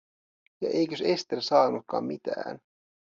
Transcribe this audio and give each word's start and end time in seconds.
Ja 0.61 0.69
eikös 0.69 1.01
Ester 1.01 1.41
saanutkaan 1.41 2.05
mitään? 2.05 2.59